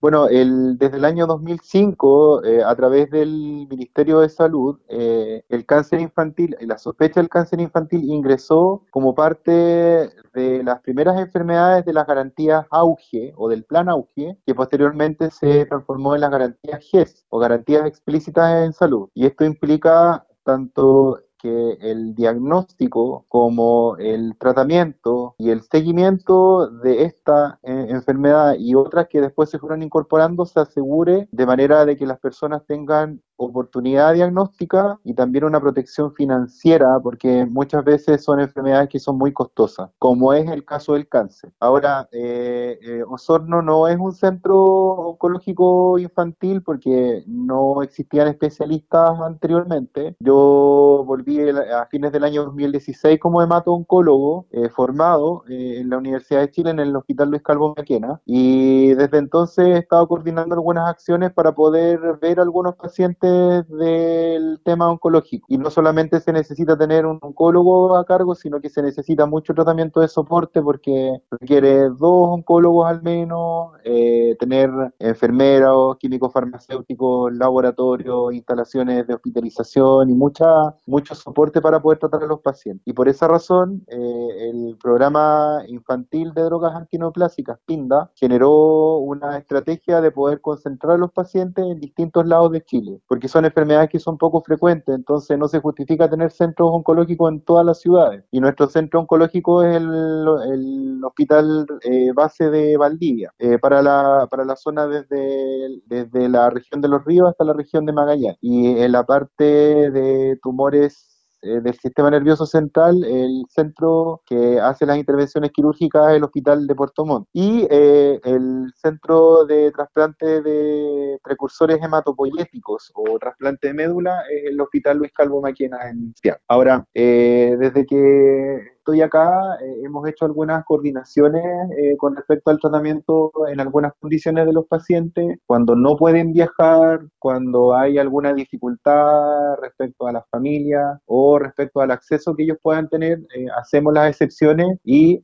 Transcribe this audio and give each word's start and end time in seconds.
Bueno, 0.00 0.28
el, 0.28 0.78
desde 0.78 0.98
el 0.98 1.04
año 1.04 1.26
2005, 1.26 2.44
eh, 2.44 2.62
a 2.62 2.72
través 2.76 3.10
del 3.10 3.66
Ministerio 3.68 4.20
de 4.20 4.28
Salud, 4.28 4.78
eh, 4.88 5.42
el 5.48 5.66
cáncer 5.66 6.00
infantil, 6.00 6.56
la 6.60 6.78
sospecha 6.78 7.18
del 7.18 7.28
cáncer 7.28 7.60
infantil 7.60 8.04
ingresó 8.04 8.84
como 8.90 9.12
parte 9.16 9.50
de 9.50 10.62
las 10.62 10.80
primeras 10.82 11.18
enfermedades 11.20 11.84
de 11.84 11.92
las 11.92 12.06
garantías 12.06 12.64
AUGE 12.70 13.32
o 13.36 13.48
del 13.48 13.64
plan 13.64 13.88
AUGE, 13.88 14.38
que 14.46 14.54
posteriormente 14.54 15.32
se 15.32 15.66
transformó 15.66 16.14
en 16.14 16.20
las 16.20 16.30
garantías 16.30 16.84
GES 16.88 17.26
o 17.28 17.40
garantías 17.40 17.84
explícitas 17.84 18.64
en 18.64 18.72
salud. 18.72 19.08
Y 19.14 19.26
esto 19.26 19.44
implica 19.44 20.24
tanto 20.44 21.18
que 21.38 21.78
el 21.80 22.14
diagnóstico 22.14 23.24
como 23.28 23.96
el 23.98 24.36
tratamiento 24.38 25.34
y 25.38 25.50
el 25.50 25.62
seguimiento 25.62 26.68
de 26.68 27.04
esta 27.04 27.58
eh, 27.62 27.86
enfermedad 27.88 28.56
y 28.58 28.74
otras 28.74 29.08
que 29.08 29.20
después 29.20 29.50
se 29.50 29.58
fueron 29.58 29.82
incorporando 29.82 30.44
se 30.44 30.60
asegure 30.60 31.28
de 31.30 31.46
manera 31.46 31.84
de 31.84 31.96
que 31.96 32.06
las 32.06 32.18
personas 32.18 32.66
tengan 32.66 33.22
oportunidad 33.38 34.14
diagnóstica 34.14 34.98
y 35.04 35.14
también 35.14 35.44
una 35.44 35.60
protección 35.60 36.12
financiera, 36.12 36.98
porque 37.02 37.46
muchas 37.46 37.84
veces 37.84 38.22
son 38.22 38.40
enfermedades 38.40 38.88
que 38.88 38.98
son 38.98 39.16
muy 39.16 39.32
costosas, 39.32 39.90
como 39.98 40.32
es 40.32 40.50
el 40.50 40.64
caso 40.64 40.94
del 40.94 41.08
cáncer. 41.08 41.52
Ahora, 41.60 42.08
eh, 42.12 42.78
eh, 42.82 43.02
Osorno 43.08 43.62
no 43.62 43.88
es 43.88 43.96
un 43.98 44.12
centro 44.12 44.58
oncológico 44.58 45.98
infantil 45.98 46.62
porque 46.62 47.22
no 47.26 47.82
existían 47.82 48.28
especialistas 48.28 49.18
anteriormente. 49.20 50.16
Yo 50.20 51.04
volví 51.06 51.38
a 51.48 51.86
fines 51.86 52.12
del 52.12 52.24
año 52.24 52.44
2016 52.44 53.18
como 53.20 53.42
hemato-oncólogo 53.42 54.46
eh, 54.50 54.68
formado 54.68 55.44
en 55.48 55.88
la 55.88 55.98
Universidad 55.98 56.40
de 56.40 56.50
Chile 56.50 56.70
en 56.70 56.80
el 56.80 56.96
Hospital 56.96 57.30
Luis 57.30 57.42
Calvo 57.42 57.74
Maquena 57.76 58.20
y 58.26 58.94
desde 58.94 59.18
entonces 59.18 59.66
he 59.66 59.78
estado 59.78 60.06
coordinando 60.08 60.54
algunas 60.54 60.88
acciones 60.88 61.32
para 61.32 61.54
poder 61.54 62.00
ver 62.20 62.40
algunos 62.40 62.74
pacientes 62.74 63.27
del 63.28 64.60
tema 64.64 64.90
oncológico. 64.90 65.46
Y 65.48 65.58
no 65.58 65.70
solamente 65.70 66.20
se 66.20 66.32
necesita 66.32 66.76
tener 66.76 67.06
un 67.06 67.18
oncólogo 67.20 67.96
a 67.96 68.04
cargo, 68.04 68.34
sino 68.34 68.60
que 68.60 68.68
se 68.70 68.82
necesita 68.82 69.26
mucho 69.26 69.54
tratamiento 69.54 70.00
de 70.00 70.08
soporte 70.08 70.62
porque 70.62 71.20
requiere 71.30 71.90
dos 71.90 72.28
oncólogos 72.30 72.88
al 72.88 73.02
menos, 73.02 73.72
eh, 73.84 74.36
tener 74.38 74.70
enfermeros, 74.98 75.96
químicos 75.98 76.32
farmacéuticos, 76.32 77.32
laboratorios, 77.34 78.32
instalaciones 78.32 79.06
de 79.06 79.14
hospitalización 79.14 80.10
y 80.10 80.14
mucha, 80.14 80.46
mucho 80.86 81.14
soporte 81.14 81.60
para 81.60 81.80
poder 81.80 81.98
tratar 81.98 82.22
a 82.22 82.26
los 82.26 82.40
pacientes. 82.40 82.86
Y 82.86 82.92
por 82.92 83.08
esa 83.08 83.28
razón, 83.28 83.84
eh, 83.88 84.50
el 84.50 84.76
programa 84.82 85.62
infantil 85.68 86.32
de 86.34 86.42
drogas 86.42 86.74
antineoplásicas, 86.74 87.58
PINDA, 87.66 88.10
generó 88.14 88.98
una 88.98 89.38
estrategia 89.38 90.00
de 90.00 90.10
poder 90.10 90.40
concentrar 90.40 90.94
a 90.94 90.98
los 90.98 91.12
pacientes 91.12 91.64
en 91.64 91.80
distintos 91.80 92.26
lados 92.26 92.52
de 92.52 92.62
Chile 92.64 93.00
porque 93.18 93.26
son 93.26 93.44
enfermedades 93.46 93.90
que 93.90 93.98
son 93.98 94.16
poco 94.16 94.40
frecuentes, 94.42 94.94
entonces 94.94 95.36
no 95.36 95.48
se 95.48 95.58
justifica 95.58 96.08
tener 96.08 96.30
centros 96.30 96.70
oncológicos 96.72 97.32
en 97.32 97.40
todas 97.40 97.66
las 97.66 97.80
ciudades. 97.80 98.22
Y 98.30 98.38
nuestro 98.38 98.68
centro 98.68 99.00
oncológico 99.00 99.64
es 99.64 99.74
el, 99.74 101.00
hospital 101.02 101.66
eh, 101.82 102.12
base 102.14 102.48
de 102.48 102.76
Valdivia, 102.76 103.32
eh, 103.40 103.58
para, 103.58 103.82
la, 103.82 104.28
para 104.30 104.44
la 104.44 104.54
zona 104.54 104.86
desde, 104.86 105.80
desde 105.86 106.28
la 106.28 106.48
región 106.48 106.80
de 106.80 106.86
los 106.86 107.04
ríos 107.04 107.28
hasta 107.28 107.42
la 107.42 107.54
región 107.54 107.86
de 107.86 107.92
Magallanes. 107.92 108.38
Y 108.40 108.78
en 108.78 108.92
la 108.92 109.04
parte 109.04 109.42
de 109.90 110.38
tumores 110.40 111.17
eh, 111.40 111.60
del 111.60 111.74
sistema 111.74 112.10
nervioso 112.10 112.46
central, 112.46 113.04
el 113.04 113.44
centro 113.48 114.22
que 114.26 114.58
hace 114.60 114.86
las 114.86 114.98
intervenciones 114.98 115.52
quirúrgicas 115.52 116.10
es 116.10 116.16
el 116.16 116.24
Hospital 116.24 116.66
de 116.66 116.74
Puerto 116.74 117.04
Montt. 117.04 117.28
Y 117.32 117.66
eh, 117.70 118.20
el 118.24 118.72
centro 118.74 119.44
de 119.44 119.70
trasplante 119.70 120.42
de 120.42 121.18
precursores 121.22 121.78
hematopoyéticos 121.80 122.90
o 122.94 123.18
trasplante 123.18 123.68
de 123.68 123.74
médula 123.74 124.22
es 124.30 124.50
el 124.50 124.60
Hospital 124.60 124.98
Luis 124.98 125.12
Calvo 125.12 125.40
Maquena 125.40 125.78
en 125.88 126.12
Ciudad. 126.20 126.38
Ahora, 126.48 126.84
eh, 126.94 127.56
desde 127.58 127.86
que 127.86 128.77
estoy 128.88 129.02
acá, 129.02 129.58
eh, 129.60 129.82
hemos 129.84 130.08
hecho 130.08 130.24
algunas 130.24 130.64
coordinaciones 130.64 131.44
eh, 131.76 131.94
con 131.98 132.16
respecto 132.16 132.50
al 132.50 132.58
tratamiento 132.58 133.30
en 133.46 133.60
algunas 133.60 133.92
condiciones 134.00 134.46
de 134.46 134.54
los 134.54 134.66
pacientes, 134.66 135.38
cuando 135.44 135.76
no 135.76 135.94
pueden 135.94 136.32
viajar, 136.32 137.00
cuando 137.18 137.76
hay 137.76 137.98
alguna 137.98 138.32
dificultad 138.32 139.56
respecto 139.60 140.06
a 140.06 140.12
las 140.12 140.24
familias 140.30 140.98
o 141.04 141.38
respecto 141.38 141.82
al 141.82 141.90
acceso 141.90 142.34
que 142.34 142.44
ellos 142.44 142.56
puedan 142.62 142.88
tener, 142.88 143.18
eh, 143.36 143.44
hacemos 143.60 143.92
las 143.92 144.08
excepciones 144.08 144.78
y 144.84 145.22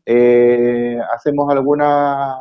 hacemos 1.14 1.50
alguna, 1.50 2.36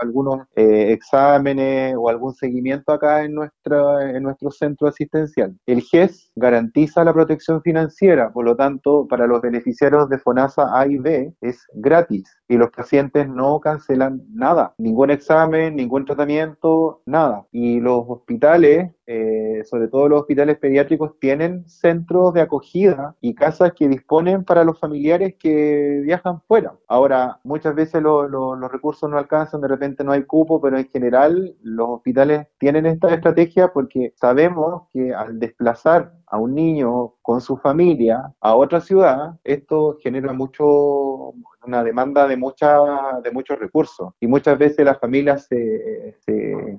algunos 0.00 0.46
exámenes 0.54 1.94
o 1.98 2.08
algún 2.08 2.32
seguimiento 2.34 2.92
acá 2.92 3.24
en, 3.24 3.34
nuestra, 3.34 4.10
en 4.10 4.22
nuestro 4.22 4.50
centro 4.50 4.88
asistencial. 4.88 5.54
El 5.66 5.82
GES 5.82 6.30
garantiza 6.36 7.04
la 7.04 7.12
protección 7.12 7.60
financiera, 7.62 8.32
por 8.32 8.44
lo 8.46 8.56
tanto, 8.56 9.06
para 9.08 9.26
los 9.26 9.42
beneficiarios 9.42 10.08
de 10.08 10.21
FONASA 10.22 10.78
A 10.78 10.86
y 10.86 10.98
B 10.98 11.34
es 11.40 11.66
gratis 11.74 12.36
y 12.52 12.58
los 12.58 12.70
pacientes 12.70 13.26
no 13.28 13.60
cancelan 13.60 14.22
nada, 14.30 14.74
ningún 14.76 15.10
examen, 15.10 15.74
ningún 15.74 16.04
tratamiento, 16.04 17.00
nada. 17.06 17.46
Y 17.50 17.80
los 17.80 18.04
hospitales, 18.06 18.90
eh, 19.06 19.62
sobre 19.64 19.88
todo 19.88 20.06
los 20.06 20.20
hospitales 20.20 20.58
pediátricos, 20.58 21.18
tienen 21.18 21.66
centros 21.66 22.34
de 22.34 22.42
acogida 22.42 23.16
y 23.22 23.34
casas 23.34 23.72
que 23.72 23.88
disponen 23.88 24.44
para 24.44 24.64
los 24.64 24.78
familiares 24.78 25.36
que 25.38 26.02
viajan 26.04 26.42
fuera. 26.42 26.74
Ahora, 26.88 27.40
muchas 27.42 27.74
veces 27.74 28.02
los 28.02 28.70
recursos 28.70 29.08
no 29.08 29.16
alcanzan, 29.16 29.62
de 29.62 29.68
repente 29.68 30.04
no 30.04 30.12
hay 30.12 30.24
cupo, 30.24 30.60
pero 30.60 30.76
en 30.76 30.88
general 30.88 31.56
los 31.62 31.88
hospitales 31.88 32.48
tienen 32.58 32.84
esta 32.84 33.14
estrategia 33.14 33.72
porque 33.72 34.12
sabemos 34.16 34.88
que 34.92 35.14
al 35.14 35.38
desplazar 35.38 36.12
a 36.26 36.36
un 36.36 36.54
niño 36.54 37.14
con 37.22 37.40
su 37.40 37.56
familia 37.56 38.34
a 38.40 38.56
otra 38.56 38.82
ciudad, 38.82 39.38
esto 39.44 39.96
genera 40.02 40.34
mucho 40.34 41.32
una 41.64 41.82
demanda 41.84 42.26
de, 42.26 42.36
mucha, 42.36 42.78
de 43.22 43.30
muchos 43.30 43.58
recursos. 43.58 44.12
Y 44.20 44.26
muchas 44.26 44.58
veces 44.58 44.84
las 44.84 44.98
familias 44.98 45.46
se, 45.46 46.16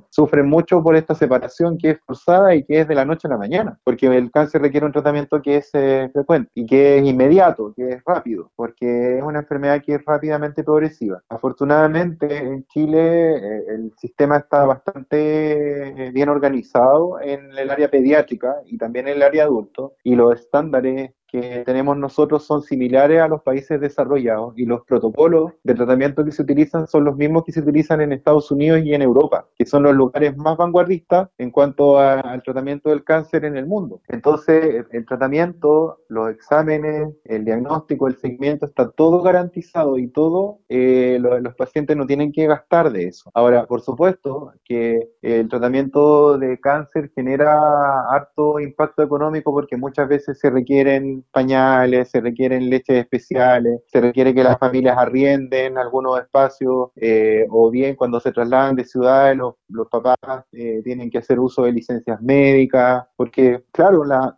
sufren 0.10 0.48
mucho 0.48 0.82
por 0.82 0.96
esta 0.96 1.16
separación 1.16 1.78
que 1.78 1.92
es 1.92 2.00
forzada 2.06 2.56
y 2.56 2.64
que 2.64 2.82
es 2.82 2.88
de 2.88 2.96
la 2.96 3.06
noche 3.06 3.28
a 3.28 3.32
la 3.32 3.38
mañana, 3.38 3.80
porque 3.84 4.08
el 4.08 4.32
cáncer 4.32 4.62
requiere 4.62 4.86
un 4.86 4.92
tratamiento 4.92 5.42
que 5.42 5.58
es 5.58 5.70
eh, 5.74 6.10
frecuente 6.14 6.52
y 6.54 6.66
que 6.66 6.98
es 6.98 7.06
inmediato, 7.06 7.74
que 7.76 7.90
es 7.90 8.04
rápido, 8.06 8.52
porque 8.56 9.18
es 9.18 9.24
una 9.24 9.40
enfermedad 9.40 9.82
que 9.82 9.96
es 9.96 10.06
rápidamente 10.06 10.64
progresiva. 10.64 11.22
Afortunadamente 11.30 12.38
en 12.38 12.66
Chile 12.68 13.36
eh, 13.36 13.64
el 13.70 13.94
sistema 13.98 14.38
está 14.38 14.66
bastante 14.66 16.12
bien 16.14 16.30
organizado 16.30 17.20
en 17.22 17.52
el 17.58 17.70
área 17.70 17.90
pediátrica 17.90 18.56
y 18.66 18.78
también 18.78 19.08
en 19.08 19.16
el 19.16 19.24
área 19.24 19.44
adulto 19.44 19.96
y 20.04 20.16
los 20.16 20.40
estándares 20.40 21.12
que 21.34 21.64
tenemos 21.66 21.98
nosotros 21.98 22.46
son 22.46 22.62
similares 22.62 23.20
a 23.20 23.28
los 23.28 23.42
países 23.42 23.82
desarrollados 23.82 24.54
y 24.56 24.68
los 24.68 24.86
protocolos 24.86 25.54
de 25.64 25.74
tratamiento 25.74 26.24
que 26.24 26.32
se 26.32 26.44
utilizan 26.44 26.86
son 26.88 27.06
los 27.06 27.18
mismos 27.18 27.44
que 27.44 27.52
se 27.52 27.62
utilizan 27.62 28.02
en 28.02 28.12
Estados 28.12 28.52
Unidos 28.52 28.82
y 28.84 28.94
en 28.94 29.02
Europa, 29.02 29.48
que 29.58 29.66
son 29.66 29.82
los 29.82 29.96
lugares 29.96 30.38
más 30.38 30.58
vanguardistas 30.58 31.30
en 31.40 31.50
cuanto 31.50 31.98
al 31.98 32.44
tratamiento 32.44 32.92
del 32.92 33.04
cáncer 33.04 33.46
en 33.46 33.58
el 33.58 33.66
mundo. 33.66 34.00
Entonces, 34.10 34.86
el 34.92 35.06
tratamiento, 35.08 36.02
los 36.08 36.30
exámenes, 36.30 37.10
el 37.24 37.46
diagnóstico, 37.46 38.08
el 38.08 38.18
seguimiento, 38.18 38.68
está 38.68 38.92
todo 38.92 39.24
garantizado 39.24 39.98
y 39.98 40.10
todo, 40.10 40.60
eh, 40.70 41.18
los 41.20 41.56
pacientes 41.56 41.98
no 41.98 42.06
tienen 42.06 42.32
que 42.32 42.46
gastar 42.46 42.92
de 42.92 43.06
eso. 43.06 43.32
Ahora, 43.34 43.66
por 43.66 43.82
supuesto 43.82 44.54
que 44.64 45.10
el 45.24 45.50
tratamiento 45.50 46.38
de 46.38 46.60
cáncer 46.60 47.12
genera 47.16 48.08
harto 48.12 48.60
impacto 48.60 49.02
económico 49.02 49.52
porque 49.52 49.78
muchas 49.78 50.08
veces 50.08 50.40
se 50.40 50.52
requieren 50.52 51.23
pañales, 51.32 52.10
se 52.10 52.22
requieren 52.22 52.70
leches 52.70 52.98
especiales, 52.98 53.82
se 53.88 54.02
requiere 54.02 54.34
que 54.34 54.44
las 54.44 54.58
familias 54.58 54.98
arrienden 54.98 55.78
algunos 55.78 56.20
espacios, 56.20 56.90
eh, 56.96 57.46
o 57.50 57.70
bien 57.70 57.96
cuando 57.96 58.20
se 58.20 58.32
trasladan 58.32 58.76
de 58.76 58.86
ciudades 58.86 59.38
los, 59.38 59.56
los 59.70 59.88
papás 59.90 60.18
eh, 60.52 60.82
tienen 60.84 61.10
que 61.10 61.18
hacer 61.18 61.40
uso 61.40 61.64
de 61.64 61.72
licencias 61.72 62.22
médicas, 62.22 63.06
porque 63.16 63.64
claro, 63.72 64.04
la, 64.06 64.38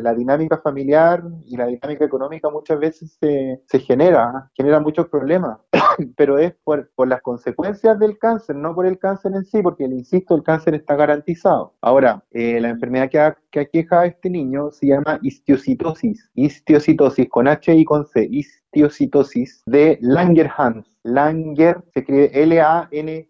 la, 0.00 0.14
dinámica 0.14 0.58
familiar 0.58 1.22
y 1.46 1.56
la 1.56 1.66
dinámica 1.66 2.04
económica 2.04 2.50
muchas 2.50 2.78
veces 2.78 3.16
se, 3.20 3.62
se 3.66 3.78
genera, 3.80 4.50
genera 4.54 4.80
muchos 4.80 5.08
problemas, 5.08 5.58
pero 6.16 6.38
es 6.38 6.54
por, 6.64 6.90
por 6.94 7.08
las 7.08 7.22
consecuencias 7.22 7.98
del 7.98 8.18
cáncer, 8.18 8.56
no 8.56 8.74
por 8.74 8.86
el 8.86 8.98
cáncer 8.98 9.32
en 9.34 9.44
sí, 9.44 9.62
porque, 9.62 9.84
insisto, 9.84 10.34
el 10.34 10.42
cáncer 10.42 10.74
está 10.74 10.96
garantizado. 10.96 11.74
Ahora, 11.80 12.22
eh, 12.30 12.60
la 12.60 12.68
enfermedad 12.68 13.10
que, 13.10 13.34
que 13.50 13.60
aqueja 13.60 14.00
a 14.00 14.06
este 14.06 14.30
niño 14.30 14.70
se 14.70 14.88
llama 14.88 15.18
histiocitosis 15.22 15.93
histiocitosis, 16.34 17.28
con 17.28 17.48
H 17.48 17.74
y 17.74 17.84
con 17.84 18.06
C, 18.06 18.26
histiocitosis 18.30 19.62
de 19.66 19.98
Langerhans. 20.00 20.86
Langer 21.02 21.82
se 21.92 22.00
escribe 22.00 22.30
L-A-N-G-R-E-R-H-A-N-S, 22.42 23.26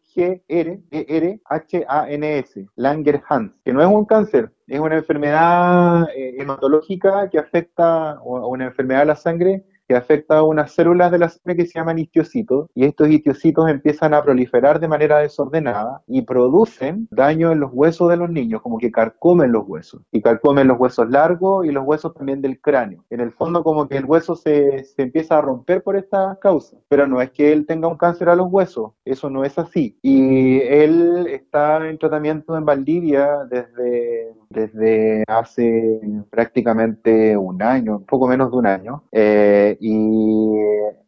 Langerhans, 2.77 3.53
que 3.65 3.73
no 3.73 3.81
es 3.83 3.89
un 3.89 4.05
cáncer, 4.05 4.53
es 4.67 4.81
una 4.81 4.97
enfermedad 4.97 6.09
eh, 6.15 6.37
hematológica 6.39 7.29
que 7.31 7.39
afecta, 7.39 8.21
o 8.21 8.49
una 8.49 8.67
enfermedad 8.67 9.01
de 9.01 9.07
la 9.07 9.17
sangre 9.17 9.65
que 9.89 9.95
afecta 9.95 10.39
a 10.39 10.43
unas 10.43 10.73
células 10.73 11.11
de 11.11 11.19
la 11.19 11.29
sangre 11.29 11.57
que 11.57 11.67
se 11.67 11.79
llaman 11.79 11.99
histiocitos 11.99 12.69
y 12.75 12.85
estos 12.85 13.09
histiocitos 13.09 13.69
empiezan 13.69 14.15
a 14.15 14.23
proliferar 14.23 14.81
de 14.81 14.89
manera 14.89 15.19
desordenada 15.19 16.03
y 16.07 16.23
producen 16.23 17.09
daño 17.11 17.53
en 17.53 17.61
los 17.61 17.71
huesos 17.73 18.09
de 18.11 18.17
los 18.17 18.31
niños, 18.31 18.63
como 18.63 18.79
que 18.79 18.91
carcomen 18.91 19.53
los 19.53 19.65
huesos 19.67 20.03
y 20.13 20.23
carcomen 20.23 20.69
los 20.69 20.79
huesos 20.79 21.09
largos 21.11 21.67
y 21.67 21.71
los 21.71 21.85
huesos 21.85 22.15
también 22.15 22.41
del 22.41 22.61
cráneo. 22.61 23.05
En 23.11 23.21
el 23.21 23.33
fondo 23.33 23.63
como 23.63 23.89
que 23.89 23.97
el 23.97 24.05
hueso 24.05 24.37
se, 24.37 24.85
se 24.85 25.03
empieza 25.03 25.39
a 25.39 25.43
romper 25.43 25.83
por 25.83 25.97
esta 25.97 26.39
causa, 26.41 26.77
pero 26.89 27.07
no 27.07 27.21
es 27.21 27.31
que 27.31 27.53
él 27.53 27.67
tenga 27.67 27.89
un 27.89 27.97
cáncer 27.97 28.29
a 28.29 28.37
los 28.37 28.49
huesos, 28.51 28.93
eso 29.05 29.31
no 29.31 29.45
es 29.45 29.59
así. 29.59 29.99
Y 30.03 30.61
él 30.61 31.27
está 31.29 31.89
en 31.89 31.99
tratamiento 31.99 32.57
en 32.57 32.65
Valdivia 32.65 33.45
desde 33.51 34.33
desde 34.55 35.25
hace 35.27 36.01
prácticamente 36.31 37.37
un 37.37 37.63
año, 37.63 37.97
un 37.99 38.07
poco 38.07 38.29
menos 38.29 38.51
de 38.51 38.57
un 38.57 38.67
año, 38.67 39.05
eh, 39.13 39.77
y 39.81 40.51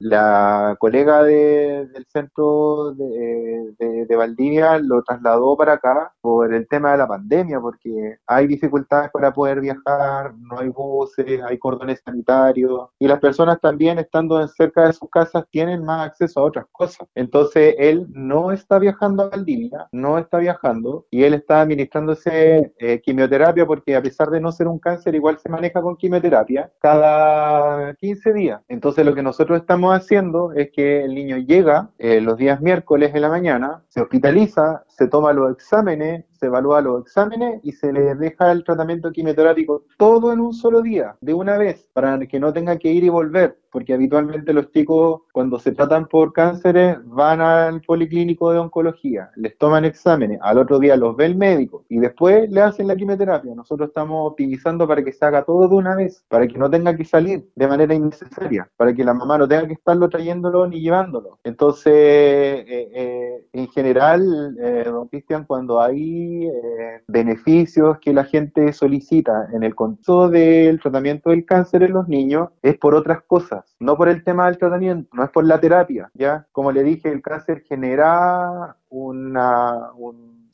la 0.00 0.76
colega 0.78 1.22
del 1.22 2.06
centro 2.08 2.92
de, 2.94 3.74
de, 3.78 4.16
Valdivia 4.16 4.78
lo 4.78 5.02
trasladó 5.02 5.56
para 5.56 5.74
acá 5.74 6.12
por 6.20 6.52
el 6.52 6.66
tema 6.68 6.92
de 6.92 6.98
la 6.98 7.06
pandemia, 7.06 7.60
porque 7.60 8.16
hay 8.26 8.46
dificultades 8.46 9.10
para 9.10 9.32
poder 9.32 9.60
viajar, 9.60 10.34
no 10.38 10.58
hay 10.58 10.68
buses, 10.68 11.40
hay 11.42 11.58
cordones 11.58 12.00
sanitarios, 12.04 12.88
y 12.98 13.06
las 13.06 13.20
personas 13.20 13.60
también 13.60 13.98
estando 13.98 14.46
cerca 14.48 14.86
de 14.86 14.92
sus 14.92 15.08
casas 15.10 15.44
tienen 15.50 15.84
más 15.84 16.08
acceso 16.08 16.40
a 16.40 16.44
otras 16.44 16.66
cosas. 16.72 17.06
Entonces 17.14 17.74
él 17.78 18.06
no 18.10 18.52
está 18.52 18.78
viajando 18.78 19.24
a 19.24 19.28
Valdivia, 19.28 19.86
no 19.92 20.18
está 20.18 20.38
viajando, 20.38 21.06
y 21.10 21.24
él 21.24 21.34
está 21.34 21.60
administrándose 21.60 22.72
eh, 22.78 23.00
quimioterapia 23.02 23.35
porque 23.66 23.94
a 23.94 24.02
pesar 24.02 24.30
de 24.30 24.40
no 24.40 24.50
ser 24.50 24.66
un 24.66 24.78
cáncer, 24.78 25.14
igual 25.14 25.38
se 25.38 25.48
maneja 25.48 25.82
con 25.82 25.96
quimioterapia 25.96 26.70
cada 26.80 27.94
15 27.94 28.32
días. 28.32 28.60
Entonces 28.68 29.04
lo 29.04 29.14
que 29.14 29.22
nosotros 29.22 29.60
estamos 29.60 29.94
haciendo 29.94 30.52
es 30.52 30.70
que 30.72 31.04
el 31.04 31.14
niño 31.14 31.36
llega 31.36 31.90
eh, 31.98 32.20
los 32.20 32.36
días 32.36 32.60
miércoles 32.60 33.14
en 33.14 33.22
la 33.22 33.28
mañana, 33.28 33.82
se 33.88 34.00
hospitaliza, 34.00 34.84
se 34.96 35.08
toma 35.08 35.32
los 35.32 35.52
exámenes, 35.52 36.24
se 36.32 36.46
evalúa 36.46 36.80
los 36.80 37.02
exámenes 37.02 37.60
y 37.62 37.72
se 37.72 37.92
le 37.92 38.14
deja 38.14 38.50
el 38.52 38.64
tratamiento 38.64 39.12
quimioterápico 39.12 39.84
todo 39.98 40.32
en 40.32 40.40
un 40.40 40.54
solo 40.54 40.80
día, 40.80 41.16
de 41.20 41.34
una 41.34 41.58
vez, 41.58 41.86
para 41.92 42.18
que 42.26 42.40
no 42.40 42.52
tenga 42.52 42.78
que 42.78 42.90
ir 42.90 43.04
y 43.04 43.08
volver, 43.08 43.58
porque 43.70 43.92
habitualmente 43.92 44.52
los 44.52 44.70
chicos 44.70 45.22
cuando 45.32 45.58
se 45.58 45.72
tratan 45.72 46.06
por 46.06 46.32
cánceres 46.32 46.96
van 47.04 47.40
al 47.40 47.82
policlínico 47.82 48.52
de 48.52 48.58
oncología, 48.58 49.30
les 49.36 49.56
toman 49.58 49.84
exámenes, 49.84 50.38
al 50.42 50.58
otro 50.58 50.78
día 50.78 50.96
los 50.96 51.14
ve 51.14 51.26
el 51.26 51.36
médico 51.36 51.84
y 51.88 51.98
después 51.98 52.50
le 52.50 52.62
hacen 52.62 52.88
la 52.88 52.96
quimioterapia. 52.96 53.54
Nosotros 53.54 53.88
estamos 53.88 54.30
optimizando 54.30 54.88
para 54.88 55.04
que 55.04 55.12
se 55.12 55.24
haga 55.24 55.44
todo 55.44 55.68
de 55.68 55.74
una 55.74 55.94
vez, 55.94 56.24
para 56.28 56.46
que 56.46 56.58
no 56.58 56.70
tenga 56.70 56.96
que 56.96 57.04
salir 57.04 57.50
de 57.54 57.68
manera 57.68 57.94
innecesaria, 57.94 58.70
para 58.76 58.94
que 58.94 59.04
la 59.04 59.12
mamá 59.12 59.36
no 59.36 59.46
tenga 59.46 59.66
que 59.66 59.74
estarlo 59.74 60.08
trayéndolo 60.08 60.66
ni 60.66 60.80
llevándolo. 60.80 61.38
Entonces, 61.44 61.92
eh, 61.94 62.90
eh, 62.94 63.46
en 63.52 63.68
general, 63.68 64.56
eh, 64.58 64.85
don 64.90 65.08
Cristian, 65.08 65.44
cuando 65.44 65.80
hay 65.80 66.46
eh, 66.46 67.02
beneficios 67.06 67.98
que 68.00 68.12
la 68.12 68.24
gente 68.24 68.72
solicita 68.72 69.48
en 69.52 69.62
el 69.62 69.74
contexto 69.74 70.28
del 70.28 70.80
tratamiento 70.80 71.30
del 71.30 71.44
cáncer 71.44 71.82
en 71.82 71.92
los 71.92 72.08
niños 72.08 72.50
es 72.62 72.76
por 72.76 72.94
otras 72.94 73.22
cosas, 73.26 73.76
no 73.80 73.96
por 73.96 74.08
el 74.08 74.24
tema 74.24 74.46
del 74.46 74.58
tratamiento, 74.58 75.08
no 75.12 75.24
es 75.24 75.30
por 75.30 75.44
la 75.44 75.60
terapia, 75.60 76.10
¿ya? 76.14 76.46
Como 76.52 76.72
le 76.72 76.82
dije, 76.82 77.10
el 77.10 77.22
cáncer 77.22 77.62
genera 77.66 78.76
una, 78.88 79.90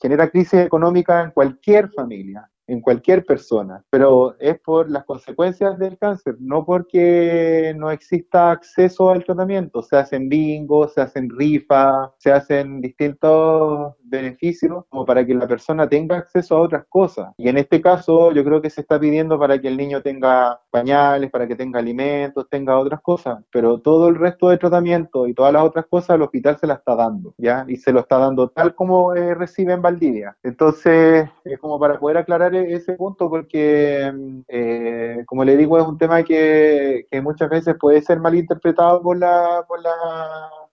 genera 0.01 0.29
crisis 0.29 0.61
económica 0.61 1.23
en 1.23 1.31
cualquier 1.31 1.91
familia 1.91 2.49
en 2.67 2.81
cualquier 2.81 3.25
persona, 3.25 3.85
pero 3.91 4.37
es 4.39 4.59
por 4.61 4.91
las 4.91 5.05
consecuencias 5.05 5.79
del 5.79 5.99
cáncer, 5.99 6.37
no 6.41 6.65
porque 6.65 7.75
no 7.77 7.91
exista 7.91 8.51
acceso 8.51 9.11
al 9.11 9.25
tratamiento. 9.25 9.83
Se 9.83 9.97
hacen 9.97 10.29
bingos, 10.29 10.95
se 10.95 11.03
hacen 11.03 11.29
rifas, 11.31 12.11
se 12.19 12.33
hacen 12.33 12.81
distintos 12.81 13.95
beneficios 14.13 14.85
como 14.89 15.05
para 15.05 15.27
que 15.27 15.35
la 15.35 15.49
persona 15.49 15.89
tenga 15.89 16.17
acceso 16.19 16.57
a 16.57 16.61
otras 16.61 16.85
cosas. 16.89 17.33
Y 17.37 17.49
en 17.49 17.59
este 17.59 17.81
caso 17.81 18.31
yo 18.33 18.45
creo 18.45 18.63
que 18.63 18.71
se 18.71 18.83
está 18.83 19.01
pidiendo 19.01 19.39
para 19.39 19.59
que 19.61 19.69
el 19.69 19.77
niño 19.77 20.03
tenga 20.03 20.61
pañales, 20.71 21.31
para 21.31 21.49
que 21.49 21.57
tenga 21.57 21.81
alimentos, 21.81 22.49
tenga 22.49 22.79
otras 22.79 23.01
cosas, 23.01 23.39
pero 23.51 23.79
todo 23.81 24.09
el 24.09 24.17
resto 24.17 24.49
de 24.49 24.59
tratamiento 24.59 25.27
y 25.27 25.35
todas 25.35 25.53
las 25.53 25.65
otras 25.65 25.87
cosas 25.87 26.17
el 26.17 26.23
hospital 26.23 26.59
se 26.59 26.67
la 26.67 26.75
está 26.75 26.95
dando, 26.95 27.35
¿ya? 27.39 27.65
Y 27.67 27.77
se 27.77 27.93
lo 27.93 28.01
está 28.01 28.19
dando 28.19 28.49
tal 28.49 28.75
como 28.75 29.15
eh, 29.15 29.35
recibe 29.35 29.73
en 29.73 29.83
Valdivia. 29.83 30.37
Entonces, 30.43 31.29
es 31.45 31.59
como 31.59 31.79
para 31.79 31.99
poder 31.99 32.19
aclarar 32.19 32.55
ese 32.55 32.93
punto 32.95 33.29
porque, 33.31 34.13
eh, 34.49 35.23
como 35.27 35.45
le 35.45 35.57
digo, 35.57 35.79
es 35.79 35.87
un 35.87 35.99
tema 35.99 36.23
que, 36.23 37.07
que 37.11 37.21
muchas 37.21 37.49
veces 37.49 37.77
puede 37.81 38.03
ser 38.03 38.21
malinterpretado 38.21 39.03
por 39.03 39.17
la, 39.17 39.65
por 39.67 39.81
la 39.81 39.93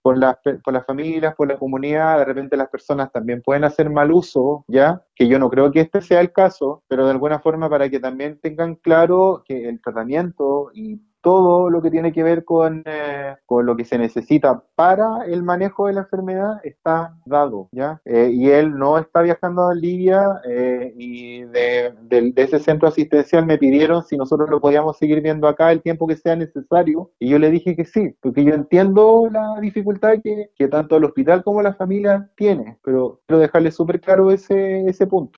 por 0.01 0.17
las, 0.17 0.37
por 0.63 0.73
las 0.73 0.85
familias, 0.85 1.35
por 1.35 1.47
la 1.47 1.57
comunidad, 1.57 2.19
de 2.19 2.25
repente 2.25 2.57
las 2.57 2.69
personas 2.69 3.11
también 3.11 3.41
pueden 3.41 3.63
hacer 3.63 3.89
mal 3.89 4.11
uso, 4.11 4.63
¿ya? 4.67 5.01
Que 5.15 5.27
yo 5.27 5.39
no 5.39 5.49
creo 5.49 5.71
que 5.71 5.81
este 5.81 6.01
sea 6.01 6.21
el 6.21 6.31
caso, 6.31 6.83
pero 6.87 7.05
de 7.05 7.11
alguna 7.11 7.39
forma 7.39 7.69
para 7.69 7.89
que 7.89 7.99
también 7.99 8.39
tengan 8.39 8.75
claro 8.75 9.43
que 9.45 9.67
el 9.67 9.81
tratamiento 9.81 10.71
y 10.73 11.01
todo 11.21 11.69
lo 11.69 11.81
que 11.81 11.91
tiene 11.91 12.11
que 12.11 12.23
ver 12.23 12.45
con, 12.45 12.83
eh, 12.85 13.35
con 13.45 13.65
lo 13.65 13.75
que 13.75 13.85
se 13.85 13.97
necesita 13.97 14.63
para 14.75 15.25
el 15.25 15.43
manejo 15.43 15.87
de 15.87 15.93
la 15.93 16.01
enfermedad 16.01 16.59
está 16.63 17.15
dado, 17.25 17.69
¿ya? 17.71 18.01
Eh, 18.05 18.29
y 18.33 18.49
él 18.49 18.77
no 18.77 18.97
está 18.97 19.21
viajando 19.21 19.67
a 19.67 19.75
Libia 19.75 20.41
eh, 20.47 20.93
y 20.97 21.41
de, 21.41 21.93
ese 22.35 22.59
centro 22.59 22.87
asistencial 22.87 23.45
me 23.45 23.57
pidieron 23.57 24.03
si 24.03 24.17
nosotros 24.17 24.49
lo 24.49 24.61
podíamos 24.61 24.97
seguir 24.97 25.21
viendo 25.21 25.47
acá 25.47 25.71
el 25.71 25.81
tiempo 25.81 26.07
que 26.07 26.15
sea 26.15 26.35
necesario 26.35 27.11
y 27.19 27.29
yo 27.29 27.39
le 27.39 27.51
dije 27.51 27.75
que 27.75 27.85
sí, 27.85 28.15
porque 28.21 28.43
yo 28.43 28.53
entiendo 28.53 29.27
la 29.31 29.59
dificultad 29.59 30.15
que, 30.23 30.51
que 30.55 30.67
tanto 30.67 30.97
el 30.97 31.05
hospital 31.05 31.43
como 31.43 31.61
la 31.61 31.73
familia 31.73 32.29
tiene, 32.35 32.77
pero 32.83 33.19
quiero 33.27 33.41
dejarle 33.41 33.71
súper 33.71 33.99
claro 33.99 34.31
ese, 34.31 34.85
ese 34.85 35.07
punto. 35.07 35.37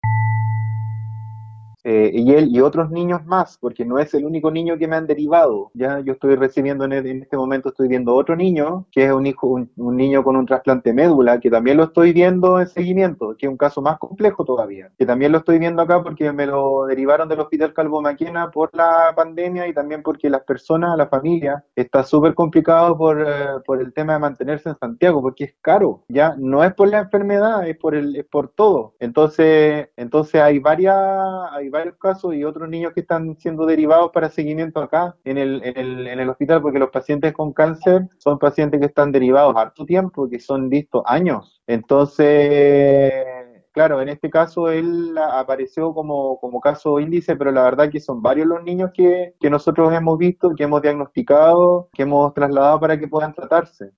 Eh, 1.83 2.11
y 2.13 2.33
él 2.33 2.49
y 2.51 2.61
otros 2.61 2.91
niños 2.91 3.25
más, 3.25 3.57
porque 3.57 3.85
no 3.85 3.99
es 3.99 4.13
el 4.13 4.25
único 4.25 4.51
niño 4.51 4.77
que 4.77 4.87
me 4.87 4.95
han 4.95 5.07
derivado. 5.07 5.71
Ya 5.73 5.99
yo 5.99 6.13
estoy 6.13 6.35
recibiendo 6.35 6.85
en, 6.85 6.93
este 6.93 7.37
momento, 7.37 7.69
estoy 7.69 7.87
viendo 7.87 8.13
otro 8.15 8.35
niño, 8.35 8.85
que 8.91 9.05
es 9.05 9.11
un, 9.11 9.25
hijo, 9.25 9.47
un, 9.47 9.97
niño 9.97 10.23
con 10.23 10.35
un 10.35 10.45
trasplante 10.45 10.93
médula, 10.93 11.39
que 11.39 11.49
también 11.49 11.77
lo 11.77 11.85
estoy 11.85 12.13
viendo 12.13 12.59
en 12.59 12.67
seguimiento, 12.67 13.35
que 13.37 13.45
es 13.47 13.51
un 13.51 13.57
caso 13.57 13.81
más 13.81 13.97
complejo 13.97 14.45
todavía, 14.45 14.91
que 14.97 15.05
también 15.05 15.31
lo 15.31 15.39
estoy 15.39 15.59
viendo 15.59 15.81
acá 15.81 16.03
porque 16.03 16.31
me 16.31 16.45
lo 16.45 16.85
derivaron 16.85 17.27
del 17.27 17.39
Hospital 17.39 17.73
Calvo 17.73 18.01
Maquena 18.01 18.51
por 18.51 18.69
la 18.73 19.13
pandemia 19.15 19.67
y 19.67 19.73
también 19.73 20.03
porque 20.03 20.29
las 20.29 20.43
personas, 20.43 20.97
la 20.97 21.07
familia, 21.07 21.63
está 21.75 22.03
súper 22.03 22.33
complicado 22.35 22.97
por, 22.97 23.21
eh, 23.21 23.59
por 23.65 23.81
el 23.81 23.93
tema 23.93 24.13
de 24.13 24.19
mantenerse 24.19 24.69
en 24.69 24.77
Santiago, 24.77 25.21
porque 25.21 25.45
es 25.45 25.55
caro, 25.61 26.03
ya 26.07 26.35
no 26.37 26.63
es 26.63 26.73
por 26.73 26.89
la 26.89 26.99
enfermedad, 26.99 27.67
es 27.67 27.77
por, 27.77 27.95
el, 27.95 28.15
es 28.15 28.25
por 28.25 28.49
todo. 28.49 28.93
Entonces, 28.99 29.89
entonces 29.95 30.41
hay 30.41 30.59
varias... 30.59 30.95
Hay 31.51 31.70
varios 31.71 31.95
casos 31.97 32.35
y 32.35 32.43
otros 32.43 32.69
niños 32.69 32.93
que 32.93 33.01
están 33.01 33.35
siendo 33.39 33.65
derivados 33.65 34.11
para 34.11 34.29
seguimiento 34.29 34.81
acá 34.81 35.15
en 35.23 35.37
el, 35.37 35.61
en 35.63 35.77
el, 35.77 36.07
en 36.07 36.19
el 36.19 36.29
hospital, 36.29 36.61
porque 36.61 36.79
los 36.79 36.89
pacientes 36.89 37.33
con 37.33 37.53
cáncer 37.53 38.07
son 38.17 38.37
pacientes 38.37 38.79
que 38.79 38.87
están 38.87 39.11
derivados 39.11 39.55
harto 39.55 39.85
tiempo, 39.85 40.29
que 40.29 40.39
son 40.39 40.69
vistos 40.69 41.03
años. 41.05 41.61
Entonces, 41.67 43.13
claro, 43.71 44.01
en 44.01 44.09
este 44.09 44.29
caso 44.29 44.69
él 44.69 45.17
apareció 45.17 45.93
como, 45.93 46.39
como 46.39 46.59
caso 46.59 46.99
índice, 46.99 47.35
pero 47.35 47.51
la 47.51 47.63
verdad 47.63 47.89
que 47.89 47.99
son 47.99 48.21
varios 48.21 48.47
los 48.47 48.63
niños 48.63 48.91
que, 48.93 49.33
que 49.39 49.49
nosotros 49.49 49.93
hemos 49.93 50.17
visto, 50.17 50.53
que 50.55 50.63
hemos 50.63 50.81
diagnosticado, 50.81 51.89
que 51.93 52.03
hemos 52.03 52.33
trasladado 52.33 52.79
para 52.79 52.99
que 52.99 53.07
puedan 53.07 53.33
tratarse. 53.33 53.89